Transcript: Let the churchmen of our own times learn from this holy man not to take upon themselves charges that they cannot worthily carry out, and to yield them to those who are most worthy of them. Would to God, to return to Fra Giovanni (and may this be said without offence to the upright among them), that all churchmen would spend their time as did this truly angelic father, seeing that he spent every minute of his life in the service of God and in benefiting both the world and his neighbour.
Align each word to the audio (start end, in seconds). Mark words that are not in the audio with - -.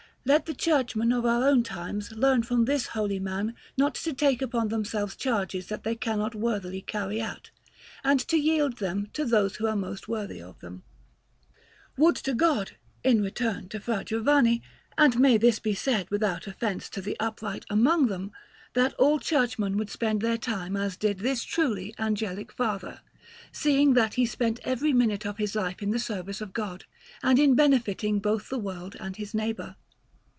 Let 0.23 0.45
the 0.45 0.53
churchmen 0.53 1.11
of 1.13 1.25
our 1.25 1.43
own 1.47 1.63
times 1.63 2.11
learn 2.11 2.43
from 2.43 2.65
this 2.65 2.85
holy 2.93 3.17
man 3.17 3.55
not 3.75 3.95
to 3.95 4.13
take 4.13 4.39
upon 4.43 4.67
themselves 4.67 5.15
charges 5.15 5.65
that 5.65 5.83
they 5.83 5.95
cannot 5.95 6.35
worthily 6.35 6.83
carry 6.83 7.19
out, 7.19 7.49
and 8.03 8.19
to 8.27 8.37
yield 8.37 8.77
them 8.77 9.07
to 9.13 9.25
those 9.25 9.55
who 9.55 9.65
are 9.65 9.75
most 9.75 10.07
worthy 10.07 10.39
of 10.39 10.59
them. 10.59 10.83
Would 11.97 12.15
to 12.17 12.35
God, 12.35 12.73
to 13.03 13.19
return 13.19 13.67
to 13.69 13.79
Fra 13.79 14.03
Giovanni 14.05 14.61
(and 14.95 15.17
may 15.19 15.37
this 15.39 15.57
be 15.57 15.73
said 15.73 16.11
without 16.11 16.45
offence 16.45 16.87
to 16.89 17.01
the 17.01 17.17
upright 17.19 17.65
among 17.67 18.05
them), 18.05 18.31
that 18.75 18.93
all 18.99 19.17
churchmen 19.17 19.75
would 19.77 19.89
spend 19.89 20.21
their 20.21 20.37
time 20.37 20.77
as 20.77 20.97
did 20.97 21.17
this 21.17 21.43
truly 21.43 21.95
angelic 21.97 22.51
father, 22.51 23.01
seeing 23.51 23.95
that 23.95 24.13
he 24.13 24.27
spent 24.27 24.59
every 24.63 24.93
minute 24.93 25.25
of 25.25 25.39
his 25.39 25.55
life 25.55 25.81
in 25.81 25.89
the 25.89 25.97
service 25.97 26.41
of 26.41 26.53
God 26.53 26.85
and 27.23 27.39
in 27.39 27.55
benefiting 27.55 28.19
both 28.19 28.49
the 28.49 28.59
world 28.59 28.95
and 28.99 29.15
his 29.15 29.33
neighbour. 29.33 29.77